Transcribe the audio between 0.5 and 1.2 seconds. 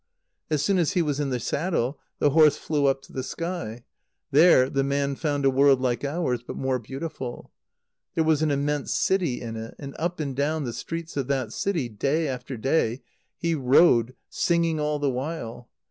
soon as he was